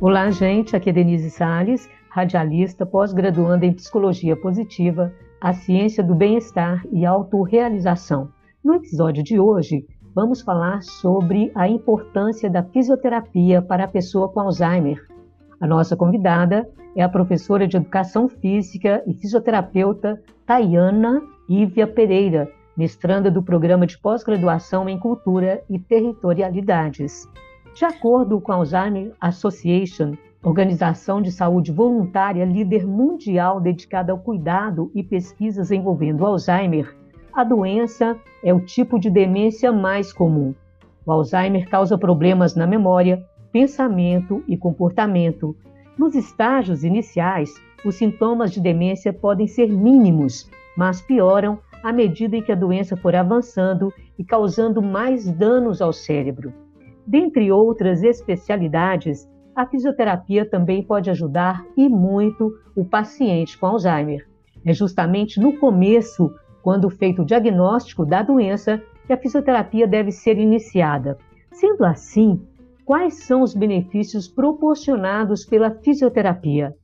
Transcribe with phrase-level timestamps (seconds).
[0.00, 0.76] Olá, gente.
[0.76, 8.28] Aqui é Denise Sales, radialista, pós-graduanda em Psicologia Positiva, a ciência do bem-estar e autorrealização.
[8.62, 9.84] No episódio de hoje,
[10.14, 15.04] vamos falar sobre a importância da fisioterapia para a pessoa com Alzheimer.
[15.60, 23.32] A nossa convidada é a professora de Educação Física e fisioterapeuta Tayana Ívia Pereira, mestranda
[23.32, 27.26] do Programa de Pós-Graduação em Cultura e Territorialidades.
[27.78, 34.90] De acordo com a Alzheimer Association, organização de saúde voluntária líder mundial dedicada ao cuidado
[34.96, 36.92] e pesquisas envolvendo Alzheimer,
[37.32, 40.52] a doença é o tipo de demência mais comum.
[41.06, 45.54] O Alzheimer causa problemas na memória, pensamento e comportamento.
[45.96, 47.54] Nos estágios iniciais,
[47.84, 52.96] os sintomas de demência podem ser mínimos, mas pioram à medida em que a doença
[52.96, 56.52] for avançando e causando mais danos ao cérebro.
[57.08, 64.28] Dentre outras especialidades, a fisioterapia também pode ajudar e muito o paciente com Alzheimer.
[64.62, 66.30] É justamente no começo
[66.62, 71.16] quando feito o diagnóstico da doença, que a fisioterapia deve ser iniciada.
[71.50, 72.42] Sendo assim,
[72.84, 76.74] quais são os benefícios proporcionados pela fisioterapia?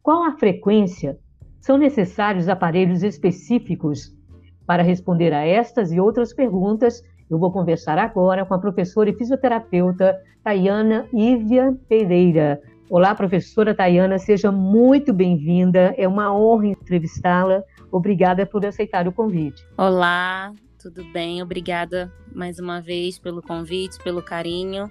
[0.00, 1.18] Qual a frequência?
[1.58, 4.16] São necessários aparelhos específicos?
[4.64, 9.14] Para responder a estas e outras perguntas, eu vou conversar agora com a professora e
[9.14, 12.60] fisioterapeuta Tayana Ívia Pereira.
[12.90, 15.94] Olá, professora Tayana, seja muito bem-vinda.
[15.96, 17.62] É uma honra entrevistá-la.
[17.90, 19.66] Obrigada por aceitar o convite.
[19.78, 21.42] Olá, tudo bem?
[21.42, 24.90] Obrigada mais uma vez pelo convite, pelo carinho.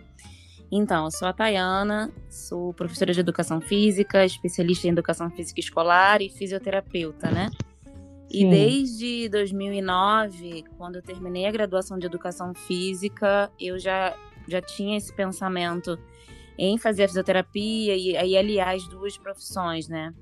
[0.72, 6.24] Então, eu sou a Tayana, sou professora de educação física, especialista em educação física escolar
[6.24, 7.52] e fisioterapeuta, né?
[8.32, 8.48] Sim.
[8.48, 14.16] E desde 2009, quando eu terminei a graduação de educação física, eu já,
[14.48, 16.00] já tinha esse pensamento
[16.58, 20.14] em fazer a fisioterapia e, e aliar as duas profissões, né?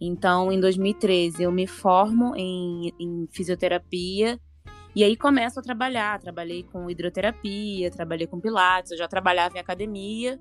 [0.00, 4.38] Então, em 2013, eu me formo em, em fisioterapia
[4.94, 6.20] e aí começo a trabalhar.
[6.20, 10.38] Trabalhei com hidroterapia, trabalhei com pilates, eu já trabalhava em academia.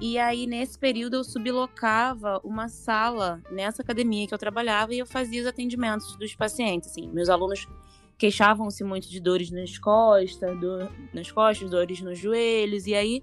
[0.00, 5.06] E aí, nesse período, eu sublocava uma sala nessa academia que eu trabalhava e eu
[5.06, 6.90] fazia os atendimentos dos pacientes.
[6.90, 7.68] Assim, meus alunos
[8.16, 12.86] queixavam-se muito de dores nas costas, do, nas costas, dores nos joelhos.
[12.86, 13.22] E aí,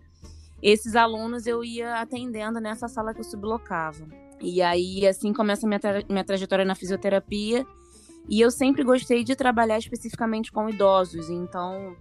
[0.62, 4.06] esses alunos eu ia atendendo nessa sala que eu sublocava.
[4.40, 7.66] E aí, assim começa a minha, tra minha trajetória na fisioterapia.
[8.30, 11.28] E eu sempre gostei de trabalhar especificamente com idosos.
[11.30, 11.96] Então.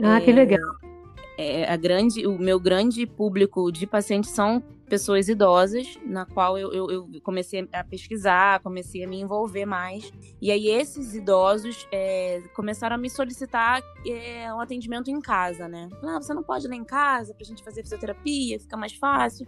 [0.00, 0.91] Ah, é, que legal.
[1.38, 6.70] É, a grande, o meu grande público de pacientes são pessoas idosas, na qual eu,
[6.72, 10.12] eu, eu, comecei a pesquisar, comecei a me envolver mais.
[10.40, 15.88] E aí esses idosos é, começaram a me solicitar é, um atendimento em casa, né?
[16.02, 19.46] Ah, você não pode ir lá em casa pra gente fazer fisioterapia, fica mais fácil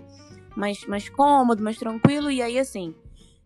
[0.56, 2.31] mais, mais cômodo, mais tranquilo.
[2.31, 2.95] E aí, assim,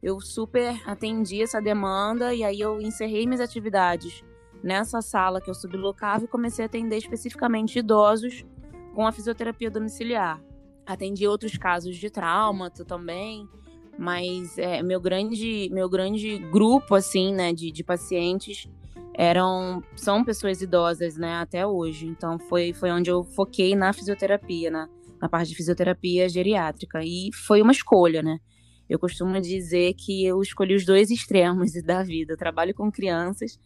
[0.03, 4.23] eu super atendi essa demanda e aí eu encerrei minhas atividades
[4.63, 8.45] nessa sala que eu sublocava e comecei a atender especificamente idosos
[8.95, 10.43] com a fisioterapia domiciliar.
[10.87, 13.49] Atendi outros casos de trauma também,
[13.99, 18.69] mas é, meu grande meu grande grupo assim, né, de, de pacientes
[19.15, 22.07] eram são pessoas idosas, né, até hoje.
[22.07, 24.89] Então foi foi onde eu foquei na fisioterapia, na
[25.21, 27.03] na parte de fisioterapia geriátrica.
[27.03, 28.39] E foi uma escolha, né?
[28.89, 32.33] Eu costumo dizer que eu escolhi os dois extremos da vida.
[32.33, 33.59] Eu trabalho com crianças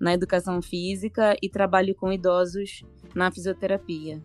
[0.00, 2.84] na educação física e trabalho com idosos
[3.14, 4.20] na fisioterapia.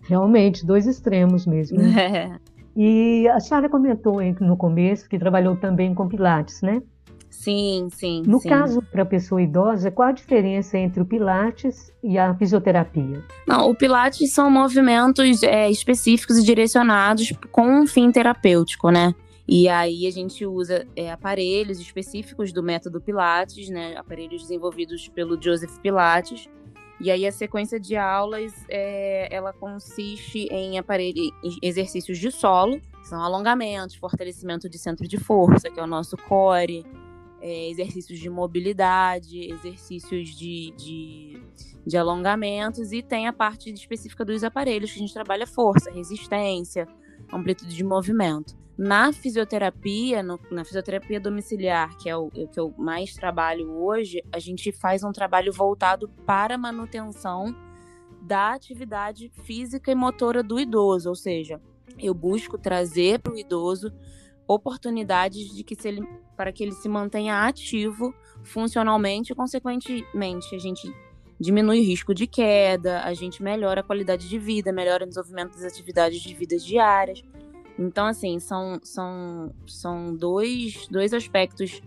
[0.00, 1.78] Realmente, dois extremos mesmo.
[1.78, 2.38] Né?
[2.44, 2.54] É.
[2.76, 6.82] E a senhora comentou no começo que trabalhou também com Pilates, né?
[7.30, 8.22] Sim, sim.
[8.26, 8.48] No sim.
[8.48, 13.22] caso para a pessoa idosa, qual a diferença entre o Pilates e a fisioterapia?
[13.46, 19.14] Não, o Pilates são movimentos é, específicos e direcionados com um fim terapêutico, né?
[19.46, 23.96] E aí a gente usa é, aparelhos específicos do método Pilates, né?
[23.96, 26.48] Aparelhos desenvolvidos pelo Joseph Pilates.
[27.00, 31.30] E aí a sequência de aulas, é, ela consiste em aparelhos,
[31.60, 36.86] exercícios de solo, são alongamentos, fortalecimento de centro de força, que é o nosso core,
[37.42, 41.42] é, exercícios de mobilidade, exercícios de, de,
[41.86, 46.88] de, alongamentos e tem a parte específica dos aparelhos que a gente trabalha força, resistência,
[47.30, 48.56] amplitude de movimento.
[48.76, 54.38] Na fisioterapia, no, na fisioterapia domiciliar, que é o, que eu mais trabalho hoje, a
[54.40, 57.54] gente faz um trabalho voltado para a manutenção
[58.20, 61.60] da atividade física e motora do idoso, ou seja,
[61.98, 63.92] eu busco trazer para o idoso
[64.46, 66.02] oportunidades de que se ele,
[66.36, 68.12] para que ele se mantenha ativo
[68.42, 70.92] funcionalmente e, consequentemente, a gente
[71.38, 75.52] diminui o risco de queda, a gente melhora a qualidade de vida, melhora o desenvolvimento
[75.52, 77.22] das atividades de vida diárias.
[77.78, 81.82] Então, assim, são, são, são dois, dois aspectos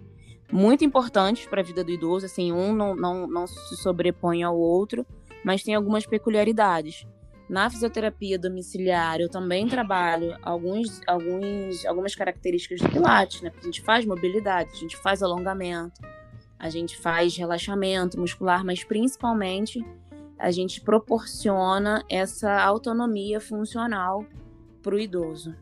[0.51, 2.25] muito importantes para a vida do idoso.
[2.25, 5.05] Assim, um não, não, não se sobrepõe ao outro,
[5.43, 7.07] mas tem algumas peculiaridades.
[7.49, 13.49] Na fisioterapia domiciliar, eu também trabalho alguns, alguns, algumas características do Pilates, né?
[13.49, 16.01] Porque a gente faz mobilidade, a gente faz alongamento,
[16.59, 19.85] a gente faz relaxamento muscular, mas principalmente
[20.37, 24.25] a gente proporciona essa autonomia funcional
[24.83, 25.55] para o idoso.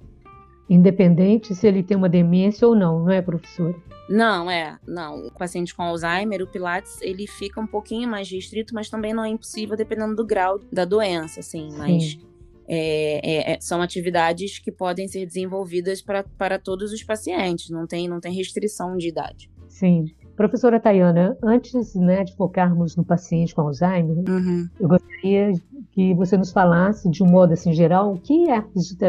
[0.70, 3.76] Independente se ele tem uma demência ou não, não é, professora?
[4.10, 5.28] Não, é, não.
[5.28, 9.24] O paciente com Alzheimer, o Pilates, ele fica um pouquinho mais restrito, mas também não
[9.24, 11.70] é impossível dependendo do grau da doença, assim.
[11.70, 11.78] Sim.
[11.78, 12.20] Mas
[12.68, 17.86] é, é, é, são atividades que podem ser desenvolvidas pra, para todos os pacientes, não
[17.86, 19.50] tem, não tem restrição de idade.
[19.68, 20.06] Sim.
[20.36, 24.68] Professora Tayana, antes né, de focarmos no paciente com Alzheimer, uhum.
[24.80, 25.52] eu gostaria
[25.95, 28.57] que você nos falasse, de um modo assim geral, o que é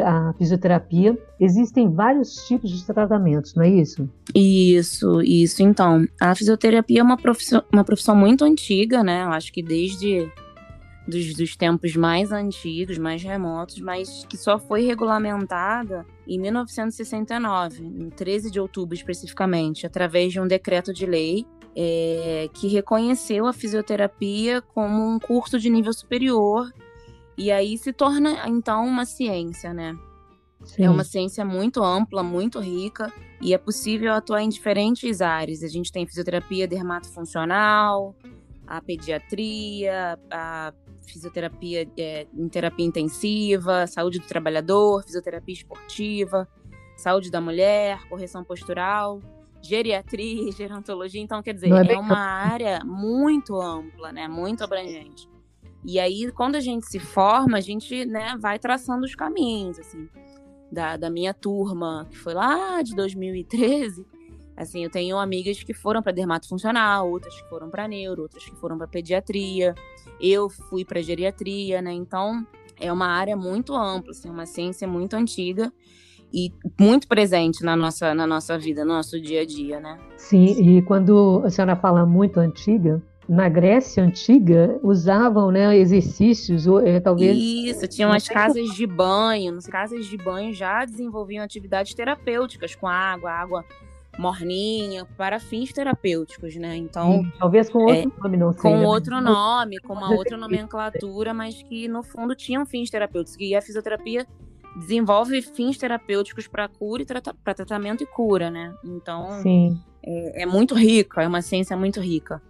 [0.05, 1.19] a fisioterapia.
[1.41, 4.09] Existem vários tipos de tratamentos, não é isso?
[4.33, 5.65] Isso, isso.
[5.65, 9.25] Então, a fisioterapia é uma profissão, uma profissão muito antiga, né?
[9.25, 10.31] Eu acho que desde
[11.09, 18.11] dos, dos tempos mais antigos, mais remotos, mas que só foi regulamentada em 1969, em
[18.11, 21.47] 13 de outubro especificamente, através de um decreto de lei
[21.77, 26.73] é, que reconheceu a fisioterapia como um curso de nível superior
[27.37, 29.95] e aí se torna então uma ciência, né?
[30.65, 30.85] Sim.
[30.85, 33.13] É uma ciência muito ampla, muito rica
[33.43, 35.63] e é possível atuar em diferentes áreas.
[35.63, 38.17] A gente tem fisioterapia dermatofuncional,
[38.67, 40.73] a pediatria, a
[41.07, 46.49] fisioterapia é, em terapia intensiva, saúde do trabalhador, fisioterapia esportiva,
[46.97, 49.21] saúde da mulher, correção postural,
[49.67, 51.21] geriatria, gerontologia.
[51.21, 54.29] Então, quer dizer, é, é uma área muito ampla, né?
[54.29, 55.29] Muito abrangente.
[55.85, 60.09] E aí, quando a gente se forma, a gente né, vai traçando os caminhos, assim.
[60.71, 64.05] Da, da minha turma, que foi lá de 2013,
[64.57, 68.57] Assim, eu tenho amigas que foram para dermatofuncional, outras que foram para neuro, outras que
[68.57, 69.75] foram para pediatria.
[70.19, 71.93] Eu fui para geriatria, né?
[71.93, 72.47] Então,
[72.81, 75.71] é uma área muito ampla, assim, uma ciência muito antiga
[76.37, 79.99] e muito presente na nossa, na nossa vida, no nosso dia a dia, né?
[80.19, 86.87] Sim, e quando a senhora fala muito antiga, na Grécia antiga usavam né, exercícios, ou,
[86.87, 87.35] é, talvez.
[87.35, 89.51] Isso, tinham as casas de banho.
[89.55, 93.65] Nas casas de banho já desenvolviam atividades terapêuticas com água, água
[94.19, 96.77] morninha, para fins terapêuticos, né?
[96.77, 97.23] Então.
[97.23, 98.61] Sim, talvez com outro é, nome, não sei.
[98.61, 98.87] Com né?
[98.87, 103.37] outro nome, com uma outra nomenclatura, mas que no fundo tinham fins terapêuticos.
[103.41, 104.27] E a fisioterapia
[104.77, 108.75] desenvolve fins terapêuticos para cura e para tratamento e cura, né?
[108.85, 109.29] Então.
[110.09, 112.41] É, é muito rica, é uma ciência muito rica.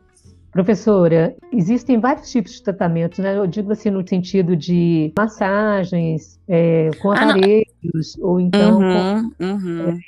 [0.57, 3.37] Professora, existem vários tipos de tratamentos, né?
[3.37, 9.45] Eu digo assim no sentido de massagens, é, com aparelhos, ah, ou então uhum, com,
[9.45, 9.99] uhum.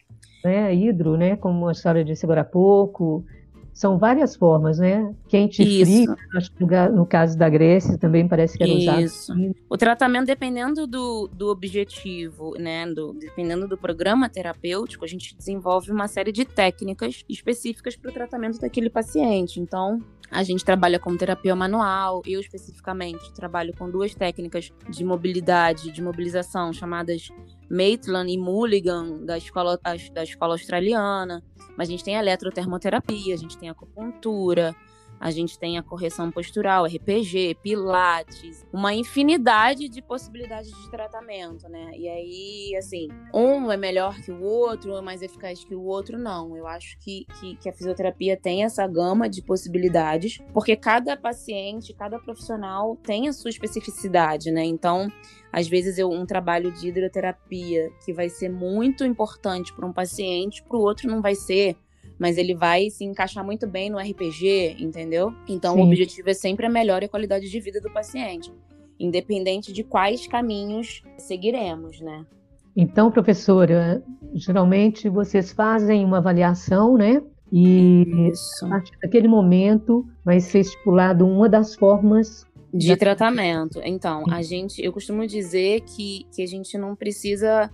[0.44, 3.25] É, né, hidro, né, como a senhora disse agora há pouco,
[3.78, 5.14] são várias formas, né?
[5.28, 9.00] Quente e frio, acho que no caso da Grécia também parece que era usado.
[9.00, 9.32] Isso.
[9.70, 12.84] O tratamento, dependendo do, do objetivo, né?
[12.92, 18.12] Do, dependendo do programa terapêutico, a gente desenvolve uma série de técnicas específicas para o
[18.12, 19.60] tratamento daquele paciente.
[19.60, 25.92] Então, a gente trabalha com terapia manual, eu especificamente trabalho com duas técnicas de mobilidade,
[25.92, 27.28] de mobilização, chamadas
[27.70, 29.78] Maitland e Mulligan, da escola,
[30.12, 31.42] da escola australiana.
[31.76, 34.75] Mas a gente tem a eletrotermoterapia, a gente tem acupuntura,
[35.20, 41.90] a gente tem a correção postural, RPG, pilates, uma infinidade de possibilidades de tratamento, né?
[41.96, 46.18] E aí, assim, um é melhor que o outro, é mais eficaz que o outro,
[46.18, 46.56] não.
[46.56, 51.92] Eu acho que, que, que a fisioterapia tem essa gama de possibilidades, porque cada paciente,
[51.92, 54.64] cada profissional tem a sua especificidade, né?
[54.64, 55.08] Então,
[55.52, 60.62] às vezes, eu, um trabalho de hidroterapia que vai ser muito importante para um paciente,
[60.62, 61.76] para o outro não vai ser
[62.18, 65.32] mas ele vai se encaixar muito bem no RPG, entendeu?
[65.48, 65.80] Então Sim.
[65.80, 68.52] o objetivo é sempre a melhor e qualidade de vida do paciente,
[68.98, 72.26] independente de quais caminhos seguiremos, né?
[72.76, 74.02] Então, professora,
[74.34, 77.22] geralmente vocês fazem uma avaliação, né?
[77.50, 78.66] E Isso.
[78.66, 83.80] a partir daquele momento vai ser estipulado uma das formas de tratamento.
[83.82, 87.70] Então, a gente, eu costumo dizer que, que a gente não precisa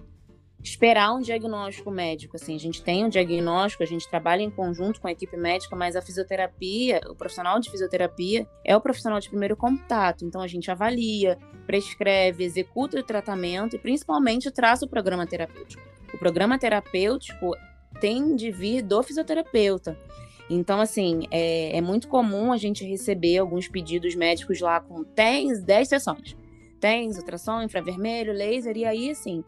[0.64, 2.36] esperar um diagnóstico médico.
[2.36, 5.76] Assim, a gente tem um diagnóstico, a gente trabalha em conjunto com a equipe médica,
[5.76, 10.24] mas a fisioterapia, o profissional de fisioterapia é o profissional de primeiro contato.
[10.24, 15.82] Então a gente avalia, prescreve, executa o tratamento e principalmente traça o programa terapêutico.
[16.14, 17.54] O programa terapêutico
[18.00, 19.98] tem de vir do fisioterapeuta.
[20.48, 25.62] Então, assim, é, é muito comum a gente receber alguns pedidos médicos lá com 10,
[25.62, 26.36] 10 sessões.
[26.80, 29.42] TENS, ultrassom, infravermelho, laser, e aí, assim,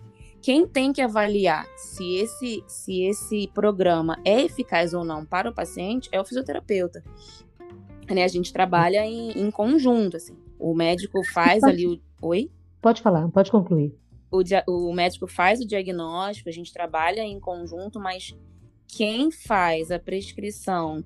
[0.47, 5.53] quem tem que avaliar se esse, se esse programa é eficaz ou não para o
[5.53, 7.03] paciente é o fisioterapeuta.
[8.09, 10.37] Né, a gente trabalha em, em conjunto, assim.
[10.57, 12.01] O médico faz ali o.
[12.23, 12.49] Oi?
[12.81, 13.93] Pode falar, pode concluir.
[14.31, 18.33] O, o médico faz o diagnóstico, a gente trabalha em conjunto, mas
[18.87, 21.03] quem faz a prescrição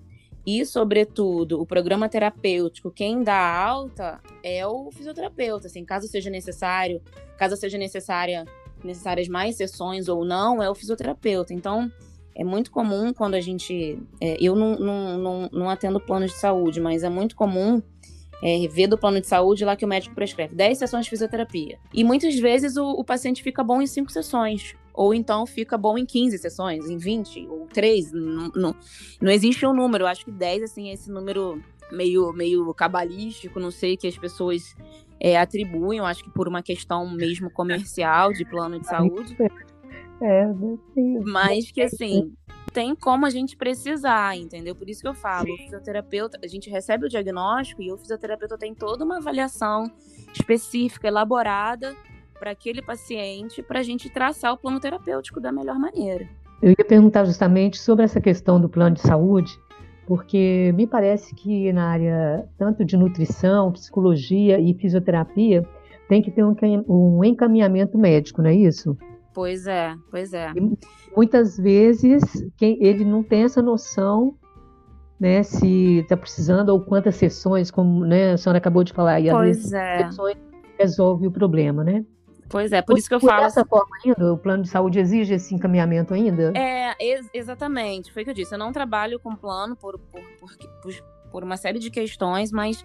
[0.46, 5.66] e, sobretudo, o programa terapêutico, quem dá alta é o fisioterapeuta.
[5.66, 7.00] Assim, caso seja necessário,
[7.38, 8.44] caso seja necessária,
[8.86, 11.52] necessárias mais sessões ou não, é o fisioterapeuta.
[11.52, 11.90] Então,
[12.34, 13.98] é muito comum quando a gente.
[14.20, 17.82] É, eu não, não, não, não atendo planos de saúde, mas é muito comum
[18.42, 21.78] é, ver do plano de saúde lá que o médico prescreve 10 sessões de fisioterapia.
[21.92, 24.74] E muitas vezes o, o paciente fica bom em 5 sessões.
[24.92, 28.12] Ou então fica bom em 15 sessões, em 20, ou 3.
[28.12, 28.76] Não, não,
[29.20, 30.04] não existe um número.
[30.04, 34.18] Eu acho que 10, assim, é esse número meio, meio cabalístico, não sei, que as
[34.18, 34.74] pessoas
[35.20, 39.36] é, atribuem, eu acho que por uma questão mesmo comercial de plano de saúde.
[40.22, 40.46] É,
[41.24, 42.32] mas que assim,
[42.72, 44.74] tem como a gente precisar, entendeu?
[44.74, 48.56] Por isso que eu falo, o fisioterapeuta, a gente recebe o diagnóstico e o fisioterapeuta
[48.56, 49.90] tem toda uma avaliação
[50.32, 51.94] específica, elaborada
[52.38, 56.26] para aquele paciente, para a gente traçar o plano terapêutico da melhor maneira.
[56.62, 59.58] Eu ia perguntar justamente sobre essa questão do plano de saúde,
[60.10, 65.64] porque me parece que na área tanto de nutrição, psicologia e fisioterapia
[66.08, 68.98] tem que ter um encaminhamento médico, não é isso?
[69.32, 70.50] Pois é, pois é.
[70.56, 70.76] E
[71.16, 72.24] muitas vezes
[72.56, 74.34] quem, ele não tem essa noção,
[75.20, 79.30] né, se está precisando ou quantas sessões, como né, a senhora acabou de falar, e
[79.30, 80.06] pois vezes é.
[80.06, 80.36] sessões
[80.76, 82.04] resolve o problema, né?
[82.50, 83.44] Pois é, por, por isso que eu falo.
[83.44, 86.52] Dessa forma ainda, o plano de saúde exige esse encaminhamento ainda?
[86.56, 88.12] É, ex exatamente.
[88.12, 88.52] Foi o que eu disse.
[88.52, 90.20] Eu não trabalho com plano por, por,
[90.82, 92.84] por, por uma série de questões, mas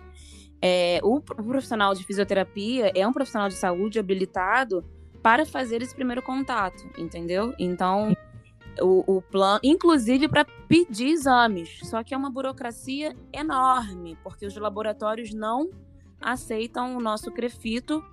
[0.62, 4.86] é, o, o profissional de fisioterapia é um profissional de saúde habilitado
[5.24, 7.52] para fazer esse primeiro contato, entendeu?
[7.58, 8.16] Então,
[8.80, 11.80] o, o plano, inclusive para pedir exames.
[11.84, 15.72] Só que é uma burocracia enorme, porque os laboratórios não
[16.22, 18.04] aceitam o nosso crefito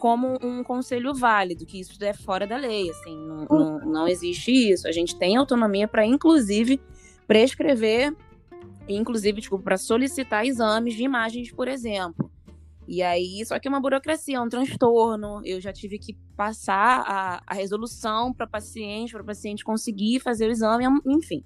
[0.00, 4.50] como um conselho válido, que isso é fora da lei, assim, não, não, não existe
[4.50, 4.88] isso.
[4.88, 6.80] A gente tem autonomia para, inclusive,
[7.26, 8.16] prescrever,
[8.88, 12.30] inclusive, tipo, para solicitar exames de imagens, por exemplo.
[12.88, 15.42] E aí, só que é uma burocracia, é um transtorno.
[15.44, 20.48] Eu já tive que passar a, a resolução para paciente, para o paciente conseguir fazer
[20.48, 21.44] o exame, enfim.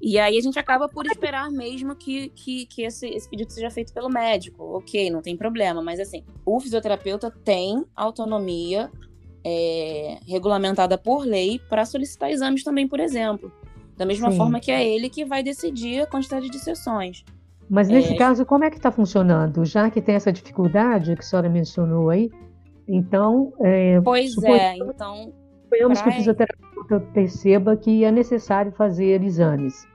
[0.00, 3.70] E aí a gente acaba por esperar mesmo que, que, que esse, esse pedido seja
[3.70, 4.62] feito pelo médico.
[4.76, 5.82] Ok, não tem problema.
[5.82, 8.90] Mas assim, o fisioterapeuta tem autonomia
[9.44, 13.50] é, regulamentada por lei para solicitar exames também, por exemplo.
[13.96, 14.36] Da mesma Sim.
[14.36, 17.24] forma que é ele que vai decidir a quantidade de sessões.
[17.68, 18.16] Mas nesse é...
[18.16, 19.64] caso, como é que está funcionando?
[19.64, 22.30] Já que tem essa dificuldade que a senhora mencionou aí,
[22.86, 23.52] então.
[23.60, 25.32] É, pois é, então.
[25.76, 29.86] Suponhamos que o fisioterapeuta perceba que é necessário fazer exames.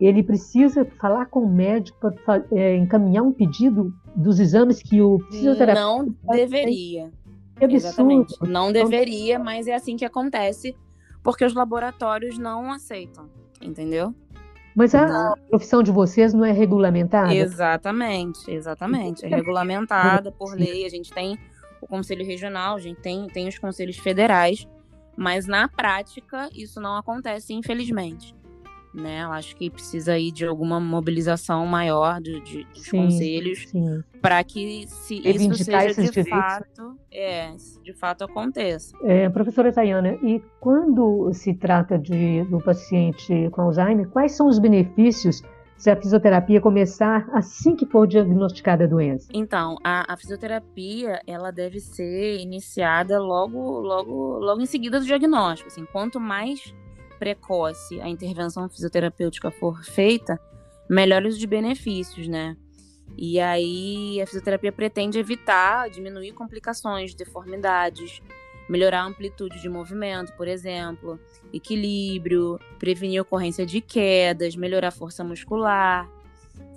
[0.00, 5.18] Ele precisa falar com o médico para é, encaminhar um pedido dos exames que o
[5.30, 5.80] fisioterapeuta.
[5.80, 7.12] Não deveria.
[7.56, 7.86] Que absurdo.
[7.86, 8.34] Exatamente.
[8.42, 10.74] Não deveria, mas é assim que acontece,
[11.22, 13.28] porque os laboratórios não aceitam,
[13.60, 14.14] entendeu?
[14.74, 15.34] Mas a não.
[15.50, 17.34] profissão de vocês não é regulamentada?
[17.34, 19.26] Exatamente, exatamente.
[19.26, 20.86] É regulamentada por lei.
[20.86, 21.38] A gente tem
[21.80, 24.66] o Conselho Regional, a gente tem, tem os conselhos federais,
[25.16, 28.34] mas na prática isso não acontece, infelizmente
[28.92, 29.22] né?
[29.22, 33.72] Eu acho que precisa aí de alguma mobilização maior de, de dos sim, conselhos
[34.20, 36.28] para que se isso seja de direitos.
[36.28, 38.96] fato, é, de fato aconteça.
[39.02, 44.58] É, professora Tayana, e quando se trata de, do paciente com Alzheimer, quais são os
[44.58, 45.42] benefícios
[45.80, 49.26] se a fisioterapia começar assim que for diagnosticada a doença?
[49.32, 55.68] Então, a, a, fisioterapia ela deve ser iniciada logo, logo, logo em seguida do diagnóstico.
[55.68, 56.74] Assim, quanto mais
[57.18, 60.38] precoce a intervenção fisioterapêutica for feita,
[60.88, 62.58] melhores os benefícios, né?
[63.16, 68.20] E aí a fisioterapia pretende evitar, diminuir complicações, deformidades,
[68.70, 71.18] melhorar a amplitude de movimento, por exemplo,
[71.52, 76.08] equilíbrio, prevenir ocorrência de quedas, melhorar a força muscular,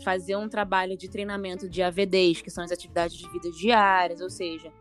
[0.04, 4.30] fazer um trabalho de treinamento de AVDs, que são as atividades de vida diárias, ou
[4.30, 4.72] seja,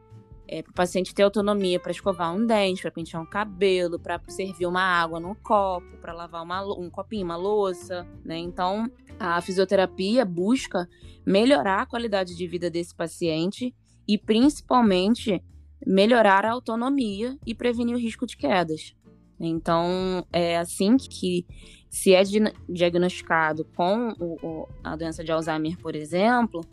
[0.49, 4.19] é, para o paciente ter autonomia para escovar um dente, para pentear um cabelo, para
[4.29, 8.39] servir uma água no copo, para lavar uma, um copinho, uma louça, né?
[8.39, 10.89] Então, a fisioterapia busca
[11.27, 13.75] melhorar a qualidade de vida desse paciente
[14.09, 15.43] e, principalmente,
[15.87, 18.95] melhorar a autonomia e prevenir o risco de quedas.
[19.39, 21.47] Então, é assim que,
[21.91, 22.23] se é
[22.69, 26.65] diagnosticado com o, o, a doença de Alzheimer, por exemplo,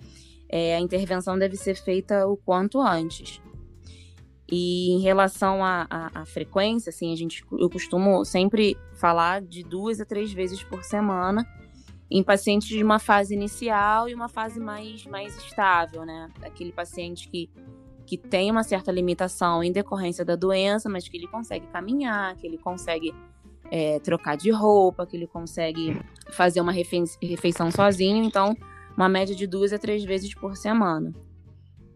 [0.47, 3.41] é, a intervenção deve ser feita o quanto antes.
[4.51, 10.05] E em relação à, frequência, assim, a gente, eu costumo sempre falar de duas a
[10.05, 11.47] três vezes por semana
[12.09, 16.31] em pacientes de uma fase inicial e uma fase mais, mais estável, né?
[16.41, 17.47] Aquele paciente que,
[18.09, 22.47] que tem uma certa limitação em decorrência da doença, mas que ele consegue caminhar, que
[22.47, 23.13] ele consegue
[23.69, 25.95] é, trocar de roupa, que ele consegue
[26.31, 28.23] fazer uma refeição sozinho.
[28.23, 28.57] Então,
[28.97, 31.13] uma média de duas a três vezes por semana,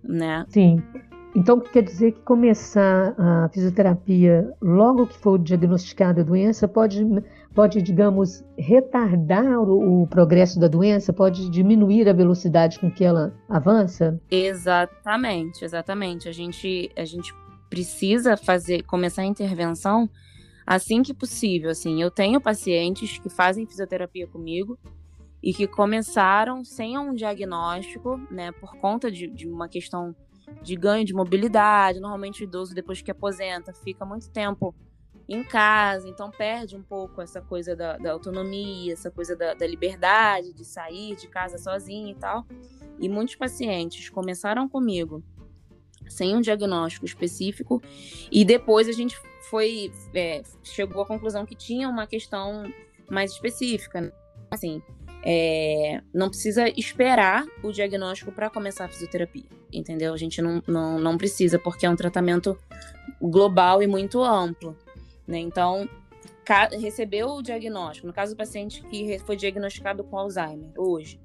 [0.03, 0.45] né?
[0.49, 0.83] Sim.
[1.35, 7.03] Então, quer dizer que começar a fisioterapia logo que for diagnosticada a doença pode,
[7.53, 13.33] pode digamos, retardar o, o, progresso da doença, pode diminuir a velocidade com que ela
[13.47, 14.19] avança?
[14.29, 16.27] Exatamente, exatamente.
[16.27, 17.33] A gente, a gente
[17.69, 20.09] precisa fazer, começar a intervenção
[20.65, 21.69] assim que possível.
[21.69, 24.77] Assim, eu tenho pacientes que fazem fisioterapia comigo
[25.41, 30.15] e que começaram sem um diagnóstico, né, por conta de, de uma questão
[30.61, 31.99] de ganho de mobilidade.
[31.99, 34.73] Normalmente o idoso, depois que aposenta, fica muito tempo
[35.27, 39.65] em casa, então perde um pouco essa coisa da, da autonomia, essa coisa da, da,
[39.65, 42.45] liberdade de sair de casa sozinho e tal.
[42.99, 45.23] E muitos pacientes começaram comigo
[46.09, 47.81] sem um diagnóstico específico
[48.31, 49.17] e depois a gente
[49.49, 52.71] foi é, chegou à conclusão que tinha uma questão
[53.09, 54.11] mais específica, né?
[54.51, 54.81] assim
[55.25, 60.13] é, não precisa esperar o diagnóstico para começar a fisioterapia, entendeu?
[60.13, 62.57] A gente não, não, não precisa, porque é um tratamento
[63.21, 64.75] global e muito amplo,
[65.27, 65.39] né?
[65.39, 65.87] Então,
[66.71, 71.19] recebeu o diagnóstico, no caso do paciente que foi diagnosticado com Alzheimer hoje,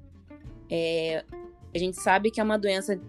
[0.69, 1.25] é,
[1.73, 2.99] a gente sabe que é uma doença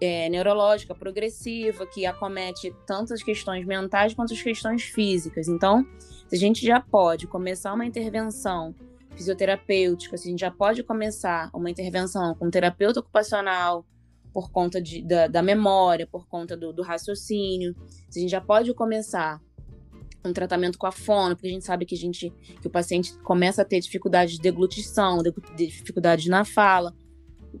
[0.00, 5.48] é, neurológica progressiva que acomete tanto as questões mentais quanto as questões físicas.
[5.48, 8.74] Então, se a gente já pode começar uma intervenção
[9.16, 13.84] fisioterapêutica, se a gente já pode começar uma intervenção com terapeuta ocupacional
[14.32, 17.74] por conta de, da, da memória, por conta do, do raciocínio,
[18.10, 19.40] se a gente já pode começar
[20.26, 23.16] um tratamento com a fono, porque a gente sabe que a gente que o paciente
[23.18, 25.22] começa a ter dificuldade de deglutição,
[25.56, 26.94] dificuldade na fala.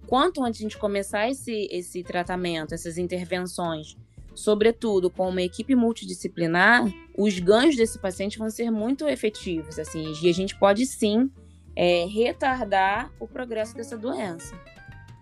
[0.06, 3.96] Quanto antes a gente começar esse, esse tratamento, essas intervenções,
[4.34, 6.84] sobretudo com uma equipe multidisciplinar,
[7.16, 11.30] os ganhos desse paciente vão ser muito efetivos, assim, e a gente pode sim
[11.74, 14.54] é, retardar o progresso dessa doença.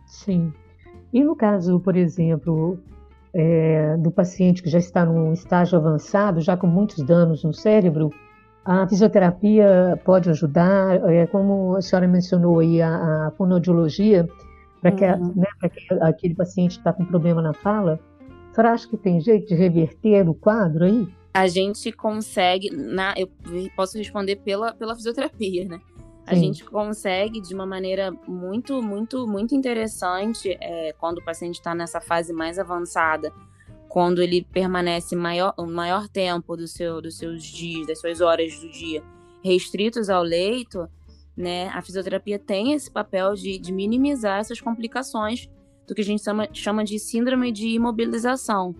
[0.06, 0.52] Sim.
[1.12, 2.78] E no caso, por exemplo,
[3.34, 8.10] é, do paciente que já está num estágio avançado, já com muitos danos no cérebro,
[8.64, 14.26] a fisioterapia pode ajudar, é, como a senhora mencionou aí, a, a fonoaudiologia,
[14.80, 15.32] para que, uhum.
[15.34, 17.98] né, que aquele paciente está com problema na fala,
[18.50, 21.08] a senhora acha que tem jeito de reverter o quadro aí?
[21.34, 23.28] A gente consegue, na, eu
[23.74, 25.80] posso responder pela, pela fisioterapia, né?
[26.26, 31.74] A gente consegue de uma maneira muito, muito, muito interessante é, quando o paciente está
[31.74, 33.32] nessa fase mais avançada,
[33.88, 38.58] quando ele permanece maior, o maior tempo do seu, dos seus dias, das suas horas
[38.58, 39.02] do dia
[39.44, 40.88] restritos ao leito,
[41.36, 41.68] né?
[41.68, 45.50] A fisioterapia tem esse papel de, de minimizar essas complicações
[45.86, 48.74] do que a gente chama, chama de síndrome de imobilização,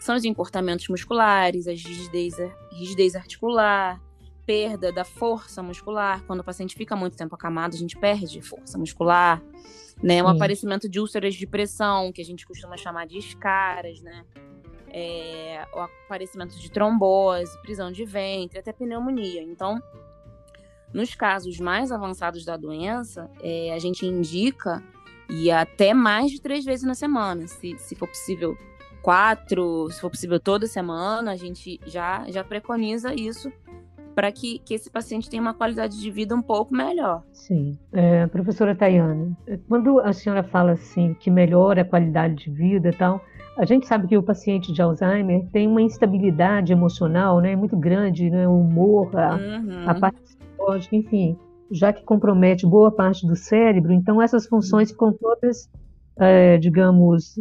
[0.00, 2.34] são os encurtamentos musculares, a rigidez,
[2.72, 4.00] rigidez articular,
[4.48, 6.24] perda da força muscular.
[6.24, 9.42] Quando o paciente fica muito tempo acamado, a gente perde força muscular,
[10.02, 10.22] né?
[10.22, 14.24] Um aparecimento de úlceras de pressão, que a gente costuma chamar de escaras, né?
[14.88, 19.42] É, o aparecimento de trombose, prisão de ventre, até pneumonia.
[19.42, 19.78] Então,
[20.94, 24.82] nos casos mais avançados da doença, é, a gente indica
[25.28, 28.56] e até mais de três vezes na semana, se, se for possível
[29.02, 33.52] quatro, se for possível toda semana, a gente já, já preconiza isso
[34.18, 37.22] para que, que esse paciente tenha uma qualidade de vida um pouco melhor.
[37.30, 37.78] Sim.
[37.92, 39.36] É, professora Tayane,
[39.68, 43.24] quando a senhora fala assim que melhora a qualidade de vida e tal,
[43.56, 48.28] a gente sabe que o paciente de Alzheimer tem uma instabilidade emocional né, muito grande,
[48.28, 49.88] né, o humor, a, uhum.
[49.88, 51.38] a parte psicológica, enfim,
[51.70, 55.70] já que compromete boa parte do cérebro, então essas funções ficam todas,
[56.16, 57.38] é, digamos,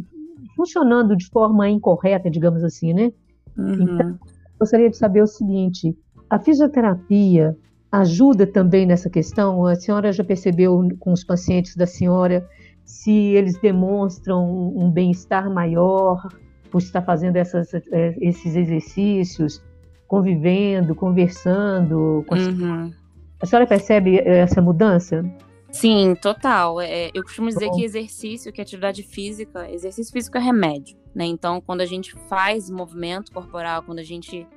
[0.56, 3.12] funcionando de forma incorreta, digamos assim, né?
[3.58, 3.82] Uhum.
[3.82, 4.20] Então,
[4.60, 5.98] gostaria de saber o seguinte:
[6.30, 7.58] a fisioterapia
[7.92, 9.66] ajuda também nessa questão?
[9.66, 12.48] A senhora já percebeu com os pacientes da senhora
[12.84, 16.28] se eles demonstram um bem-estar maior
[16.72, 19.64] por estar fazendo essas, é, esses exercícios,
[20.08, 22.24] convivendo, conversando?
[22.28, 22.94] Com uhum.
[23.42, 25.24] A senhora percebe essa mudança?
[25.70, 26.82] Sim, total.
[26.82, 27.76] É, eu costumo dizer Bom.
[27.76, 31.26] que exercício, que atividade física, exercício físico é remédio, né?
[31.26, 34.48] Então, quando a gente faz movimento corporal, quando a gente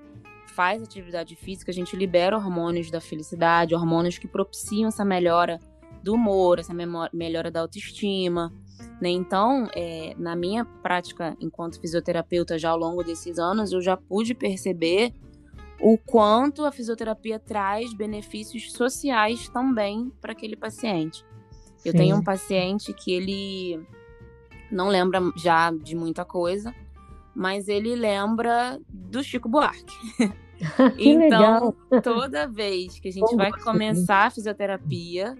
[0.50, 5.58] faz atividade física, a gente libera hormônios da felicidade, hormônios que propiciam essa melhora
[6.02, 6.74] do humor, essa
[7.12, 8.52] melhora da autoestima.
[9.00, 9.10] Né?
[9.10, 14.34] Então, é, na minha prática enquanto fisioterapeuta já ao longo desses anos, eu já pude
[14.34, 15.12] perceber
[15.80, 21.24] o quanto a fisioterapia traz benefícios sociais também para aquele paciente.
[21.76, 21.88] Sim.
[21.88, 23.80] Eu tenho um paciente que ele
[24.70, 26.74] não lembra já de muita coisa,
[27.40, 29.96] mas ele lembra do Chico Buarque.
[30.98, 35.34] então, toda vez que a gente Bom, vai começar a fisioterapia,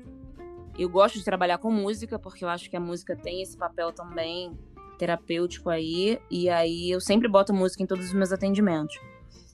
[0.79, 3.93] eu gosto de trabalhar com música, porque eu acho que a música tem esse papel
[3.93, 4.59] também
[4.97, 8.99] terapêutico aí, e aí eu sempre boto música em todos os meus atendimentos.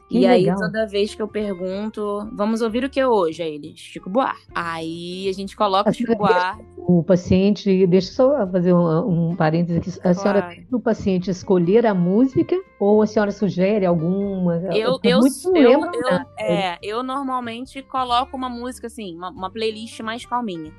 [0.08, 0.54] Que e legal.
[0.54, 3.42] aí, toda vez que eu pergunto, vamos ouvir o que hoje?
[3.42, 4.46] Aí ele, Chico Buarque.
[4.54, 6.64] Aí a gente coloca o Chico Buarque.
[6.76, 9.90] O paciente, deixa eu só fazer um, um parênteses aqui.
[9.98, 10.20] A claro.
[10.20, 14.56] senhora tem o paciente escolher a música ou a senhora sugere alguma?
[14.72, 15.20] Eu, eu,
[15.54, 15.80] eu, eu,
[16.38, 20.72] é, eu normalmente coloco uma música assim, uma, uma playlist mais calminha.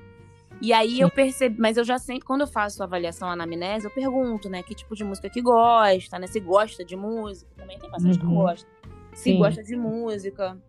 [0.62, 1.02] E aí Sim.
[1.02, 4.64] eu percebo, mas eu já sempre, quando eu faço a avaliação anamnese, eu pergunto, né,
[4.64, 8.28] que tipo de música que gosta, né, se gosta de música, também tem paciente uhum.
[8.28, 8.77] que gosta
[9.18, 9.40] se Sim.
[9.40, 10.62] gosta de música.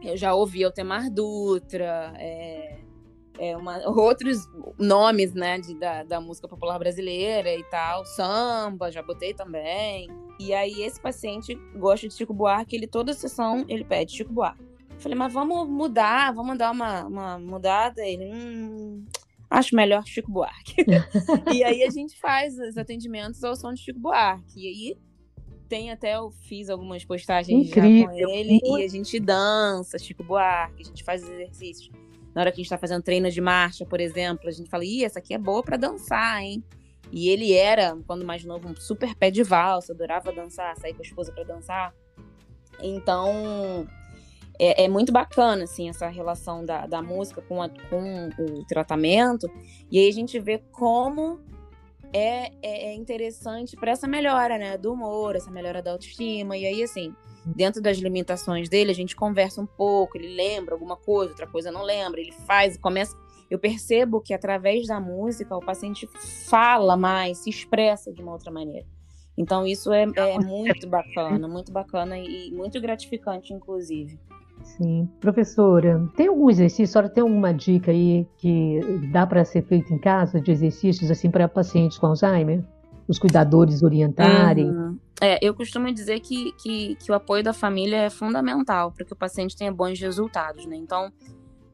[0.00, 2.78] Eu já ouvi Altemar Dutra, é,
[3.36, 4.48] é uma, outros
[4.78, 10.08] nomes né, de, da, da música popular brasileira e tal, samba, já botei também.
[10.38, 14.64] E aí esse paciente gosta de Chico Buarque, ele toda sessão ele pede Chico Buarque.
[15.00, 18.02] falei, mas vamos mudar, vamos dar uma, uma mudada.
[18.06, 19.04] Ele, hum,
[19.50, 20.76] acho melhor Chico Buarque.
[21.52, 24.60] e aí a gente faz os atendimentos ao som de Chico Buarque.
[24.60, 25.09] E aí
[25.70, 28.00] tem até, eu fiz algumas postagens Incrível.
[28.00, 31.88] já com ele e a gente dança, Chico Buarque, a gente faz exercícios.
[32.34, 34.84] Na hora que a gente tá fazendo treino de marcha, por exemplo, a gente fala,
[34.84, 36.62] ih, essa aqui é boa para dançar, hein?
[37.12, 41.02] E ele era, quando mais novo, um super pé de valsa, adorava dançar, sair com
[41.02, 41.94] a esposa para dançar.
[42.82, 43.86] Então,
[44.58, 49.48] é, é, muito bacana, assim, essa relação da, da música com, a, com o tratamento.
[49.90, 51.40] E aí a gente vê como
[52.12, 56.56] é, é, é interessante para essa melhora, né, do humor, essa melhora da autoestima.
[56.56, 60.96] E aí, assim, dentro das limitações dele, a gente conversa um pouco, ele lembra alguma
[60.96, 63.16] coisa, outra coisa não lembra, ele faz, começa.
[63.50, 66.08] Eu percebo que através da música o paciente
[66.48, 68.86] fala mais, se expressa de uma outra maneira.
[69.36, 74.18] Então, isso é, é muito bacana, muito bacana e muito gratificante, inclusive.
[74.62, 75.08] Sim.
[75.20, 78.80] Professora, tem algum exercício, a senhora tem alguma dica aí que
[79.12, 82.64] dá para ser feito em casa de exercícios assim para pacientes com Alzheimer?
[83.08, 84.70] Os cuidadores orientarem?
[84.70, 84.98] Uhum.
[85.20, 89.12] É, eu costumo dizer que, que, que o apoio da família é fundamental para que
[89.12, 90.76] o paciente tenha bons resultados, né?
[90.76, 91.12] Então,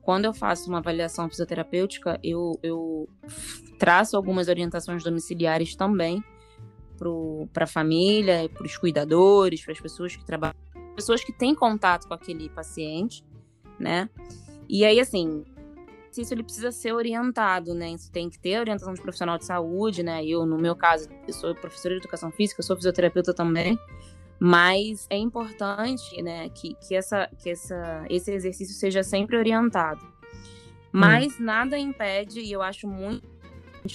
[0.02, 3.08] quando eu faço uma avaliação fisioterapêutica, eu, eu
[3.78, 6.24] traço algumas orientações domiciliares também
[7.52, 10.56] para a família, para os cuidadores, para as pessoas que trabalham
[10.96, 13.22] pessoas que têm contato com aquele paciente,
[13.78, 14.08] né?
[14.68, 15.44] E aí, assim,
[16.16, 17.90] isso ele precisa ser orientado, né?
[17.90, 20.24] Isso tem que ter orientação de profissional de saúde, né?
[20.24, 23.78] Eu, no meu caso, eu sou professora de educação física, eu sou fisioterapeuta também.
[24.38, 30.06] Mas é importante, né, que, que, essa, que essa, esse exercício seja sempre orientado.
[30.92, 31.44] Mas hum.
[31.44, 33.26] nada impede, e eu acho muito,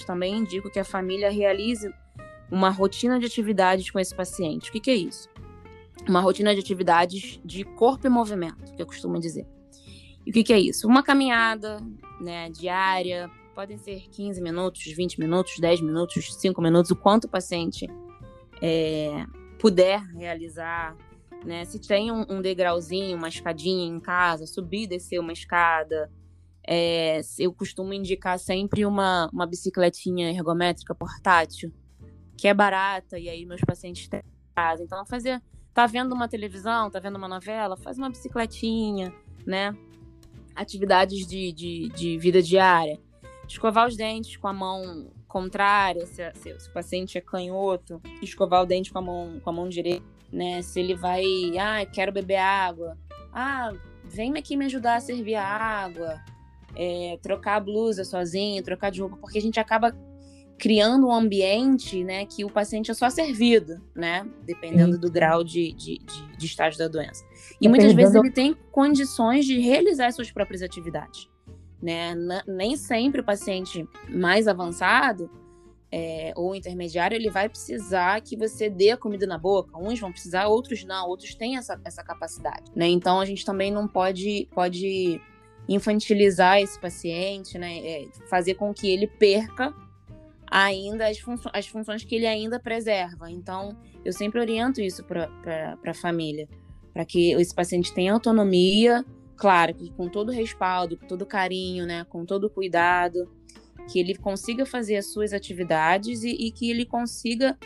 [0.04, 1.92] também indico que a família realize
[2.50, 4.68] uma rotina de atividades com esse paciente.
[4.68, 5.28] O que, que é isso?
[6.08, 9.46] Uma rotina de atividades de corpo e movimento, que eu costumo dizer.
[10.26, 10.86] E o que, que é isso?
[10.86, 11.80] Uma caminhada
[12.20, 17.28] né, diária, podem ser 15 minutos, 20 minutos, 10 minutos, 5 minutos, o quanto o
[17.28, 17.86] paciente
[18.60, 19.24] é,
[19.58, 20.96] puder realizar.
[21.44, 21.64] Né?
[21.64, 26.10] Se tem um, um, degrauzinho, uma escadinha em casa, subir e descer uma escada.
[26.66, 31.72] É, eu costumo indicar sempre uma, uma bicicletinha ergométrica portátil,
[32.36, 34.22] que é barata, e aí meus pacientes têm
[34.54, 34.84] casa.
[34.84, 35.42] Então, fazer
[35.74, 37.76] Tá vendo uma televisão, tá vendo uma novela?
[37.76, 39.12] Faz uma bicicletinha,
[39.46, 39.74] né?
[40.54, 43.00] Atividades de, de, de vida diária.
[43.48, 48.62] Escovar os dentes com a mão contrária, se, se, se, o paciente é canhoto, escovar
[48.62, 50.60] o dente com a mão, com a mão direita, né?
[50.60, 51.24] Se ele vai,
[51.58, 52.98] ah, quero beber água.
[53.32, 53.72] Ah,
[54.04, 56.20] vem aqui me ajudar a servir a água.
[56.76, 59.94] É, trocar a blusa sozinho, trocar de roupa, porque a gente acaba
[60.62, 64.24] criando um ambiente né, que o paciente é só servido, né?
[64.44, 65.00] Dependendo Sim.
[65.00, 67.24] do grau de, de, de, de, estágio da doença.
[67.60, 71.28] E muitas vezes ele tem condições de realizar suas próprias atividades.
[71.82, 72.14] Né?
[72.46, 75.28] Nem sempre o paciente mais avançado
[75.90, 79.76] é, ou intermediário, ele vai precisar que você dê a comida na boca.
[79.76, 81.08] Uns vão precisar, outros não.
[81.08, 82.70] Outros têm essa, essa capacidade.
[82.72, 82.86] Né?
[82.86, 85.20] Então, a gente também não pode, pode
[85.68, 87.78] infantilizar esse paciente, né?
[87.78, 89.74] É, fazer com que ele perca
[90.52, 93.30] ainda as, funções, as funções que ele ainda preserva.
[93.30, 96.46] Então, eu sempre oriento isso para a família,
[96.92, 99.02] para que esse paciente tenha autonomia,
[99.34, 103.32] claro, que com todo respaldo, com todo carinho, né, com todo cuidado,
[103.90, 107.58] que ele consiga fazer as suas atividades e, e que ele consiga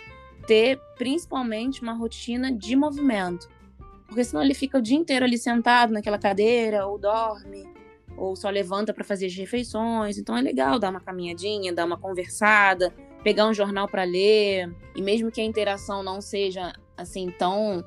[0.47, 3.49] ter principalmente uma rotina de movimento.
[4.07, 7.69] Porque senão ele fica o dia inteiro ali sentado naquela cadeira, ou dorme,
[8.17, 10.19] ou só levanta para fazer as refeições.
[10.19, 14.75] Então é legal dar uma caminhadinha, dar uma conversada, pegar um jornal para ler.
[14.95, 17.85] E mesmo que a interação não seja assim tão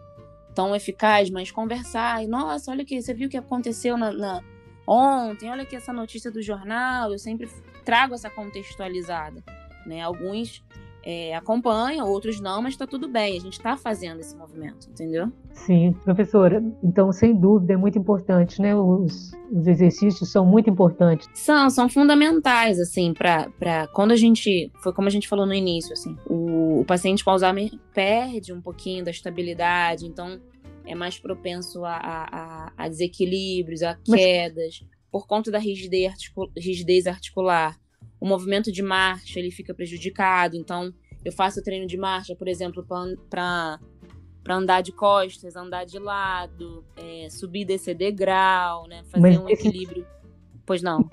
[0.53, 2.23] tão eficaz, mas conversar.
[2.23, 4.43] E, nossa, olha aqui, você viu o que aconteceu na, na,
[4.85, 5.49] ontem?
[5.49, 7.11] Olha aqui essa notícia do jornal.
[7.11, 7.49] Eu sempre
[7.85, 9.43] trago essa contextualizada.
[9.85, 10.01] Né?
[10.01, 10.63] Alguns
[11.11, 15.31] é, acompanham, outros não, mas está tudo bem, a gente está fazendo esse movimento, entendeu?
[15.53, 16.63] Sim, professora.
[16.83, 18.75] Então, sem dúvida, é muito importante, né?
[18.75, 21.27] Os, os exercícios são muito importantes.
[21.33, 24.71] São, são fundamentais, assim, para quando a gente.
[24.83, 28.61] Foi como a gente falou no início, assim, o, o paciente com Alzheimer perde um
[28.61, 30.39] pouquinho da estabilidade, então
[30.85, 34.89] é mais propenso a, a, a desequilíbrios, a quedas, mas...
[35.11, 36.13] por conta da rigidez,
[36.55, 37.79] rigidez articular
[38.19, 40.55] o movimento de marcha ele fica prejudicado.
[40.55, 43.79] Então, eu faço treino de marcha, por exemplo, para
[44.49, 49.03] andar de costas, andar de lado, é, subir e descer degrau, né?
[49.11, 50.05] Fazer Mas um equilíbrio.
[50.65, 51.07] Pois não.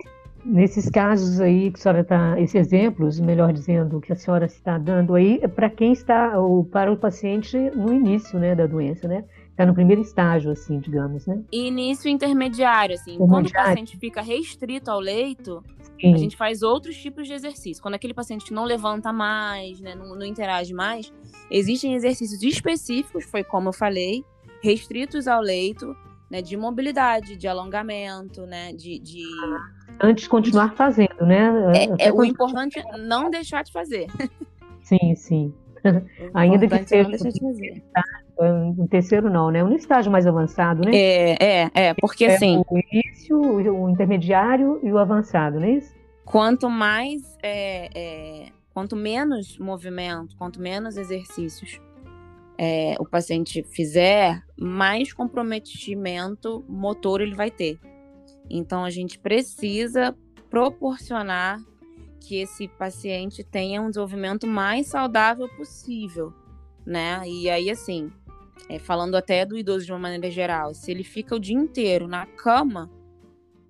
[0.45, 4.79] Nesses casos aí que a senhora está, esses exemplos, melhor dizendo, que a senhora está
[4.79, 9.09] dando aí, é para quem está, ou para o paciente no início, né, da doença,
[9.09, 9.25] né?
[9.51, 11.43] Está no primeiro estágio, assim, digamos, né?
[11.51, 13.15] Início intermediário, assim.
[13.15, 13.29] Intermediário.
[13.29, 15.65] Quando o paciente fica restrito ao leito,
[16.01, 16.15] Sim.
[16.15, 17.83] a gente faz outros tipos de exercício.
[17.83, 21.13] Quando aquele paciente não levanta mais, né, não, não interage mais,
[21.51, 24.25] existem exercícios específicos, foi como eu falei,
[24.63, 25.97] restritos ao leito,
[26.31, 28.99] né, de mobilidade, de alongamento, né, de...
[28.99, 29.23] de...
[30.01, 31.51] Antes de continuar fazendo, né?
[31.99, 34.07] É, é o importante é não deixar de fazer.
[34.83, 35.55] Sim, sim.
[36.35, 37.09] Ainda que seja
[38.39, 39.65] um terceiro não, né?
[39.65, 40.95] Um estágio mais avançado, né?
[40.95, 42.63] É, é, é, porque é assim.
[42.69, 45.95] O início, o intermediário e o avançado, não é isso?
[46.25, 51.81] Quanto mais, é, é, quanto menos movimento, quanto menos exercícios
[52.59, 57.79] é, o paciente fizer, mais comprometimento motor ele vai ter.
[58.49, 60.17] Então a gente precisa
[60.49, 61.61] proporcionar
[62.21, 66.33] que esse paciente tenha um desenvolvimento mais saudável possível,
[66.85, 67.23] né?
[67.27, 68.11] E aí, assim,
[68.69, 72.09] é, falando até do idoso de uma maneira geral, se ele fica o dia inteiro
[72.09, 72.91] na cama,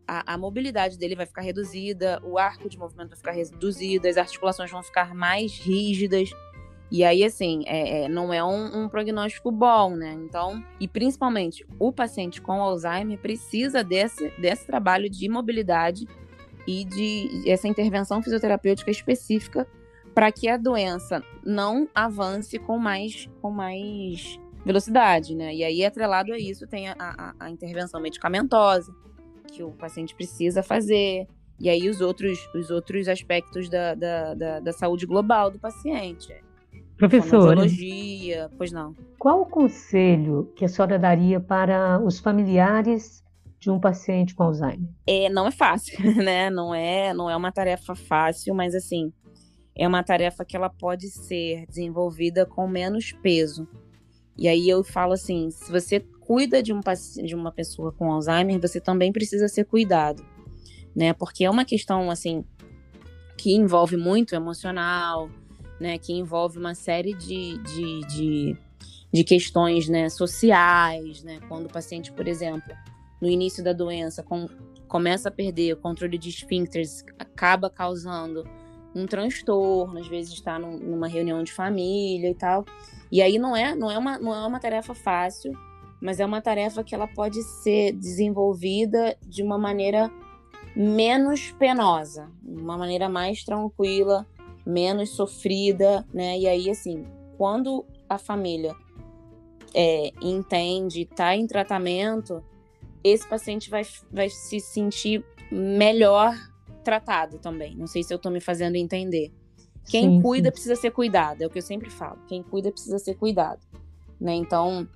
[0.06, 4.16] a, a, mobilidade dele vai ficar reduzida, o arco de movimento vai ficar reduzido, as
[4.16, 6.30] articulações vão ficar mais rígidas.
[6.90, 10.12] E aí, assim, é, é, não é um, um, prognóstico bom, né?
[10.12, 16.06] Então, e principalmente o paciente com Alzheimer precisa desse, desse trabalho de mobilidade
[16.66, 19.66] e de essa intervenção fisioterapêutica específica
[20.14, 25.54] para que a doença não avance com mais, com mais velocidade, né?
[25.54, 28.92] E aí, atrelado a isso, tem a, a, a intervenção medicamentosa
[29.52, 31.28] que o paciente precisa fazer.
[31.58, 36.34] E aí, os outros, os outros aspectos da, da, da, da saúde global do paciente.
[36.96, 37.62] Professora,
[38.58, 38.94] pois não.
[39.18, 43.22] Qual o conselho que a senhora daria para os familiares
[43.60, 44.88] de um paciente com Alzheimer?
[45.06, 46.50] É, não é fácil, né?
[46.50, 49.12] Não é, não é uma tarefa fácil, mas assim,
[49.76, 53.68] é uma tarefa que ela pode ser desenvolvida com menos peso.
[54.38, 56.80] E aí eu falo assim, se você cuida de, um,
[57.24, 60.24] de uma pessoa com Alzheimer, você também precisa ser cuidado,
[60.94, 61.12] né?
[61.12, 62.44] Porque é uma questão assim
[63.36, 65.30] que envolve muito emocional,
[65.80, 65.98] né?
[65.98, 68.56] Que envolve uma série de, de, de,
[69.12, 70.08] de questões, né?
[70.08, 71.40] Sociais, né?
[71.48, 72.74] Quando o paciente, por exemplo,
[73.20, 74.48] no início da doença com,
[74.88, 78.44] começa a perder o controle de esfíncteres, acaba causando
[78.94, 82.64] um transtorno, às vezes está num, numa reunião de família e tal.
[83.16, 85.50] E aí não é, não é, uma, não é uma tarefa fácil,
[86.02, 90.12] mas é uma tarefa que ela pode ser desenvolvida de uma maneira
[90.76, 94.26] menos penosa, uma maneira mais tranquila,
[94.66, 96.38] menos sofrida, né?
[96.38, 97.06] E aí, assim,
[97.38, 98.76] quando a família
[99.74, 102.44] é, entende, está em tratamento,
[103.02, 103.80] esse paciente vai,
[104.12, 106.34] vai se sentir melhor
[106.84, 107.74] tratado também.
[107.76, 109.32] Não sei se eu estou me fazendo entender.
[109.86, 110.52] Quem sim, cuida sim.
[110.52, 112.18] precisa ser cuidado, é o que eu sempre falo.
[112.26, 113.60] Quem cuida precisa ser cuidado.
[114.20, 114.34] Né?
[114.34, 114.86] Então,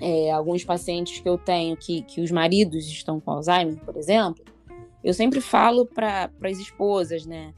[0.00, 4.44] é, alguns pacientes que eu tenho que, que os maridos estão com Alzheimer, por exemplo,
[5.02, 7.54] eu sempre falo para as esposas, né?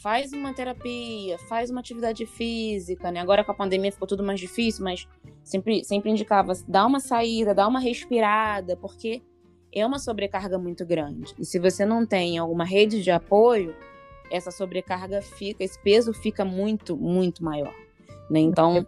[0.00, 3.20] Faz uma terapia, faz uma atividade física, né?
[3.20, 5.08] Agora com a pandemia ficou tudo mais difícil, mas
[5.42, 9.22] sempre, sempre indicava, dá uma saída, dá uma respirada, porque
[9.72, 11.34] é uma sobrecarga muito grande.
[11.38, 13.74] E se você não tem alguma rede de apoio,
[14.30, 17.74] essa sobrecarga fica, esse peso fica muito, muito maior.
[18.30, 18.40] Né?
[18.40, 18.86] Então,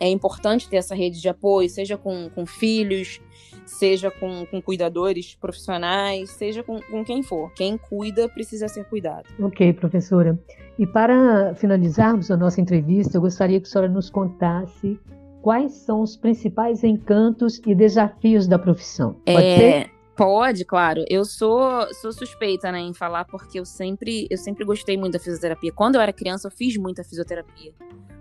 [0.00, 3.20] é importante ter essa rede de apoio, seja com, com filhos,
[3.66, 7.52] seja com, com cuidadores profissionais, seja com, com quem for.
[7.54, 9.26] Quem cuida precisa ser cuidado.
[9.40, 10.38] Ok, professora.
[10.78, 14.98] E para finalizarmos a nossa entrevista, eu gostaria que a senhora nos contasse
[15.42, 19.14] quais são os principais encantos e desafios da profissão.
[19.24, 19.56] Pode é...
[19.56, 19.97] ser?
[20.18, 21.04] Pode, claro.
[21.08, 25.20] Eu sou, sou suspeita, né, em falar porque eu sempre, eu sempre gostei muito da
[25.20, 25.70] fisioterapia.
[25.70, 27.72] Quando eu era criança, eu fiz muita fisioterapia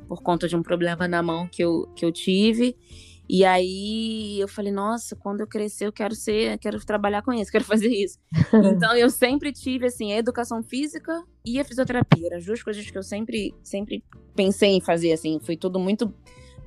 [0.08, 2.78] por conta de um problema na mão que eu, que eu tive.
[3.28, 7.50] E aí eu falei, nossa, quando eu crescer eu quero ser, quero trabalhar com isso,
[7.52, 8.20] quero fazer isso.
[8.54, 12.90] então eu sempre tive assim, a educação física e a fisioterapia, eram as duas coisas
[12.90, 14.04] que eu sempre sempre
[14.36, 16.14] pensei em fazer assim, foi tudo muito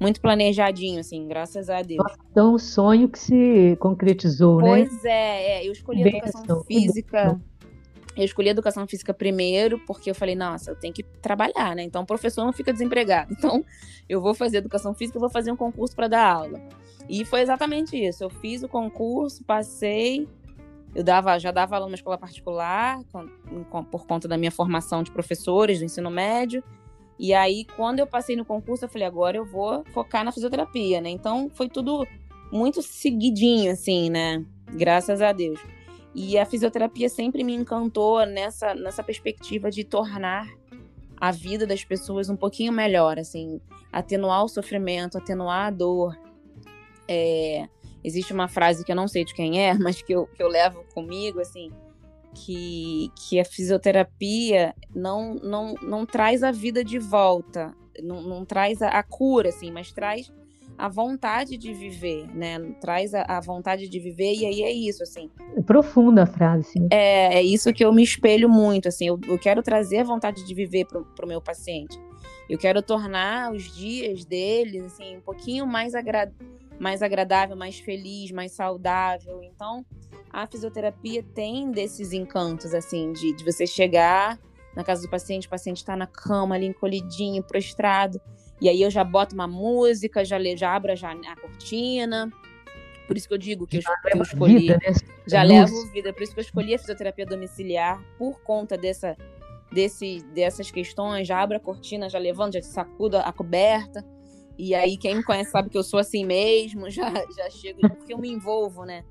[0.00, 2.02] muito planejadinho, assim, graças a Deus.
[2.30, 4.88] Então, o sonho que se concretizou, pois né?
[4.88, 7.40] Pois é, é, eu escolhi Bem educação física.
[8.16, 11.82] Eu escolhi educação física primeiro, porque eu falei, nossa, eu tenho que trabalhar, né?
[11.82, 13.34] Então, o professor não fica desempregado.
[13.38, 13.64] Então,
[14.08, 16.60] eu vou fazer educação física, eu vou fazer um concurso para dar aula.
[17.08, 18.24] E foi exatamente isso.
[18.24, 20.28] Eu fiz o concurso, passei,
[20.94, 25.10] eu dava, já dava aula numa escola particular, com, por conta da minha formação de
[25.10, 26.62] professores do ensino médio.
[27.22, 31.02] E aí, quando eu passei no concurso, eu falei, agora eu vou focar na fisioterapia,
[31.02, 31.10] né?
[31.10, 32.06] Então, foi tudo
[32.50, 34.42] muito seguidinho, assim, né?
[34.72, 35.60] Graças a Deus.
[36.14, 40.48] E a fisioterapia sempre me encantou nessa, nessa perspectiva de tornar
[41.20, 43.60] a vida das pessoas um pouquinho melhor, assim,
[43.92, 46.18] atenuar o sofrimento, atenuar a dor.
[47.06, 47.68] É,
[48.02, 50.48] existe uma frase que eu não sei de quem é, mas que eu, que eu
[50.48, 51.70] levo comigo, assim,
[52.34, 58.82] que, que a fisioterapia não, não, não traz a vida de volta, não, não traz
[58.82, 60.32] a, a, cura, assim, mas traz
[60.78, 62.58] a vontade de viver, né?
[62.80, 65.30] Traz a, a, vontade de viver e aí é isso, assim.
[65.56, 66.64] É profunda a frase.
[66.70, 66.88] Sim.
[66.90, 69.08] É, é isso que eu me espelho muito, assim.
[69.08, 71.98] Eu, eu quero trazer a vontade de viver para o meu paciente.
[72.48, 76.32] Eu quero tornar os dias deles, assim, um pouquinho mais, agra
[76.80, 79.42] mais agradável, mais feliz, mais saudável.
[79.42, 79.84] Então,
[80.32, 84.38] a fisioterapia tem desses encantos, assim, de, de você chegar
[84.74, 88.20] na casa do paciente, o paciente está na cama ali, encolhidinho, prostrado,
[88.60, 92.30] e aí eu já boto uma música, já, já abro já a cortina.
[93.06, 94.58] Por isso que eu digo que eu, que eu escolhi.
[94.58, 94.94] Vida, né?
[95.26, 99.16] Já levo vida, por isso que eu escolhi a fisioterapia domiciliar, por conta dessa,
[99.72, 101.26] desse, dessas questões.
[101.26, 104.04] Já abro a cortina, já levanto, já sacudo a coberta.
[104.60, 108.12] E aí, quem me conhece sabe que eu sou assim mesmo, já, já chego, porque
[108.12, 109.04] eu me envolvo, né?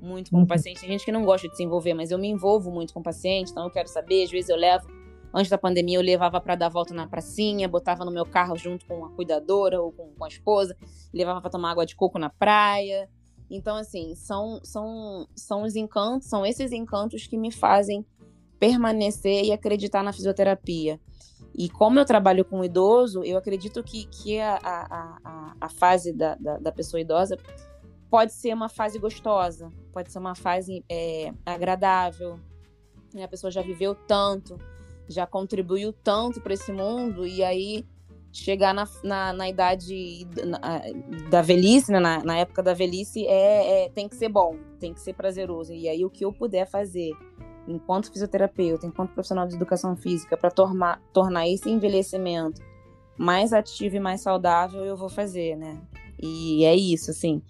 [0.00, 0.46] muito com o uhum.
[0.46, 0.80] paciente.
[0.80, 3.02] Tem gente que não gosta de se envolver, mas eu me envolvo muito com o
[3.02, 4.24] paciente, então eu quero saber.
[4.24, 4.86] Às vezes eu levo,
[5.34, 8.86] antes da pandemia, eu levava para dar volta na pracinha, botava no meu carro junto
[8.86, 10.76] com a cuidadora ou com, com a esposa,
[11.12, 13.08] levava para tomar água de coco na praia.
[13.50, 18.04] Então, assim, são, são, são os encantos, são esses encantos que me fazem
[18.58, 21.00] permanecer e acreditar na fisioterapia.
[21.56, 26.12] E como eu trabalho com idoso, eu acredito que, que a, a, a, a fase
[26.12, 27.38] da, da, da pessoa idosa
[28.10, 32.38] pode ser uma fase gostosa, pode ser uma fase é, agradável.
[33.14, 33.24] Né?
[33.24, 34.58] A pessoa já viveu tanto,
[35.08, 37.86] já contribuiu tanto para esse mundo, e aí
[38.30, 40.82] chegar na, na, na idade na,
[41.30, 41.98] da velhice, né?
[41.98, 45.72] na, na, época da velhice, é, é, tem que ser bom, tem que ser prazeroso.
[45.72, 47.12] E aí o que eu puder fazer
[47.66, 52.62] enquanto fisioterapeuta, enquanto profissional de educação física, para tornar, tornar esse envelhecimento
[53.18, 55.80] mais ativo e mais saudável, eu vou fazer, né?
[56.20, 57.42] E é isso, assim.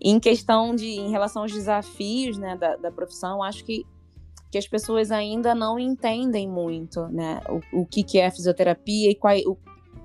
[0.00, 3.84] Em questão de, em relação aos desafios né, da, da profissão, acho que,
[4.50, 9.14] que as pessoas ainda não entendem muito né, o, o que, que é fisioterapia e
[9.14, 9.58] qual, o,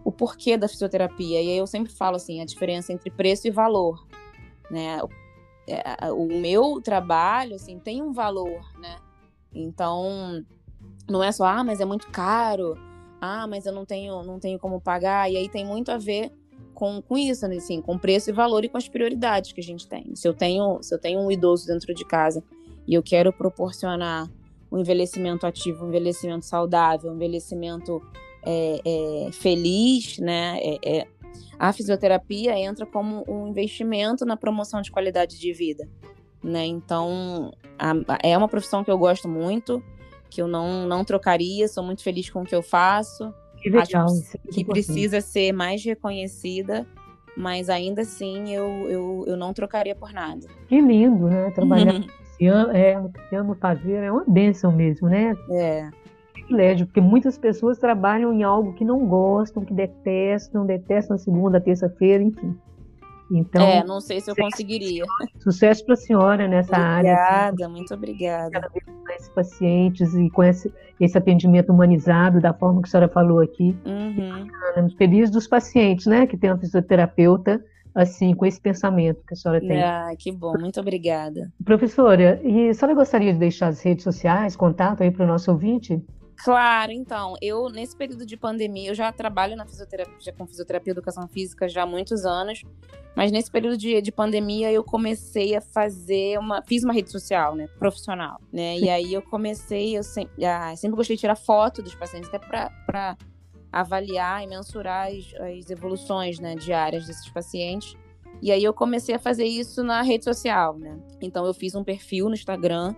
[0.04, 1.42] o porquê da fisioterapia.
[1.42, 4.04] E aí eu sempre falo assim, a diferença entre preço e valor.
[4.70, 5.02] Né?
[5.04, 5.10] O,
[5.68, 8.98] é, o meu trabalho assim, tem um valor, né?
[9.54, 10.44] Então,
[11.10, 12.78] não é só, ah, mas é muito caro,
[13.22, 15.32] ah, mas eu não tenho, não tenho como pagar.
[15.32, 16.32] E aí tem muito a ver
[16.74, 17.58] com, com isso, né?
[17.58, 20.16] assim, com preço e valor e com as prioridades que a gente tem.
[20.16, 22.44] Se eu tenho, se eu tenho um idoso dentro de casa
[22.88, 24.30] e eu quero proporcionar
[24.72, 28.02] um envelhecimento ativo, um envelhecimento saudável, um envelhecimento
[28.44, 30.60] é, é, feliz, né?
[30.60, 31.08] É, é,
[31.58, 35.88] a fisioterapia entra como um investimento na promoção de qualidade de vida,
[36.44, 36.66] né?
[36.66, 39.82] Então, a, é uma profissão que eu gosto muito,
[40.30, 43.34] que eu não, não trocaria, sou muito feliz com o que eu faço.
[43.58, 44.08] Que legal.
[44.08, 46.86] Acho que precisa ser mais reconhecida,
[47.38, 50.48] mas ainda assim eu, eu, eu não trocaria por nada.
[50.68, 51.50] Que lindo, né?
[51.52, 52.08] Trabalhar uhum.
[52.24, 52.94] esse ano, é,
[53.32, 55.34] ano fazer é uma bênção mesmo, né?
[55.50, 55.90] É.
[56.34, 62.22] Privilégio, porque muitas pessoas trabalham em algo que não gostam, que detestam, detestam segunda, terça-feira,
[62.22, 62.54] enfim.
[63.34, 65.04] Então, é, não sei se eu conseguiria.
[65.40, 67.14] Sucesso para a senhora nessa obrigada, área.
[67.14, 68.52] Obrigada, muito obrigada.
[68.52, 73.10] Cada vez mais pacientes e com esse, esse atendimento humanizado, da forma que a senhora
[73.10, 73.76] falou aqui.
[73.86, 74.90] Uhum.
[74.98, 77.64] Feliz dos pacientes, né, que tem um fisioterapeuta
[77.96, 79.82] assim, com esse pensamento que a senhora tem.
[79.82, 81.52] Ah, que bom, muito obrigada.
[81.64, 85.52] Professora, e a senhora gostaria de deixar as redes sociais, contato aí para o nosso
[85.52, 86.02] ouvinte?
[86.38, 90.92] Claro, então, eu nesse período de pandemia, eu já trabalho na fisioterapia, já com fisioterapia
[90.92, 92.64] e educação física já há muitos anos,
[93.16, 97.56] mas nesse período de, de pandemia eu comecei a fazer uma, fiz uma rede social,
[97.56, 101.82] né, profissional, né, e aí eu comecei, eu sempre, ah, sempre gostei de tirar foto
[101.82, 103.18] dos pacientes até para
[103.72, 107.96] avaliar e mensurar as, as evoluções, né, diárias desses pacientes,
[108.42, 111.84] e aí eu comecei a fazer isso na rede social, né, então eu fiz um
[111.84, 112.96] perfil no Instagram,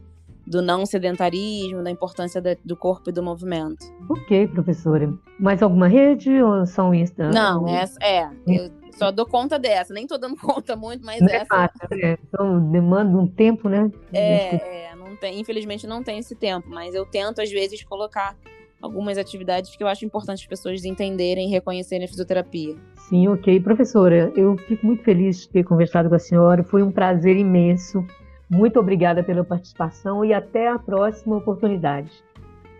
[0.47, 3.87] do não sedentarismo, da importância da, do corpo e do movimento.
[4.11, 5.11] Ok, professora.
[5.41, 7.31] Mais alguma rede ou só um Insta?
[7.31, 8.29] Não, essa é.
[8.47, 9.93] Eu só dou conta dessa.
[9.93, 11.43] Nem tô dando conta muito, mas não essa.
[11.43, 12.19] É fácil, né?
[12.29, 13.91] Então demanda um tempo, né?
[14.13, 18.37] É, é não tem, infelizmente não tem esse tempo, mas eu tento às vezes colocar
[18.81, 22.77] algumas atividades que eu acho importante as pessoas entenderem e reconhecerem a fisioterapia.
[23.09, 23.59] Sim, ok.
[23.61, 28.05] Professora, eu fico muito feliz de ter conversado com a senhora, foi um prazer imenso.
[28.51, 32.11] Muito obrigada pela participação e até a próxima oportunidade.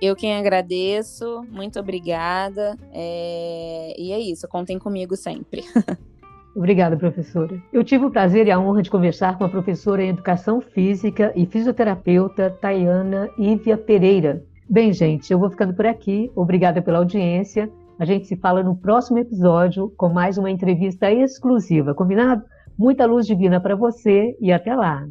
[0.01, 2.77] Eu quem agradeço, muito obrigada.
[2.93, 3.95] É...
[3.99, 5.65] E é isso, contem comigo sempre.
[6.57, 7.63] Obrigada, professora.
[7.71, 11.31] Eu tive o prazer e a honra de conversar com a professora em Educação Física
[11.37, 14.43] e fisioterapeuta Tayana Ívia Pereira.
[14.67, 16.33] Bem, gente, eu vou ficando por aqui.
[16.35, 17.71] Obrigada pela audiência.
[17.99, 22.43] A gente se fala no próximo episódio com mais uma entrevista exclusiva, combinado?
[22.79, 25.07] Muita luz divina para você e até lá.